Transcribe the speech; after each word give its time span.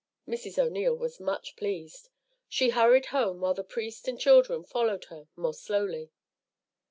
Mrs. 0.27 0.57
O'Neil 0.57 0.95
was 0.97 1.19
much 1.19 1.55
pleased. 1.55 2.09
She 2.49 2.71
hurried 2.71 3.05
home, 3.13 3.39
while 3.41 3.53
the 3.53 3.63
priest 3.63 4.07
and 4.07 4.19
children 4.19 4.63
followed 4.63 5.05
her 5.13 5.27
more 5.35 5.53
slowly. 5.53 6.09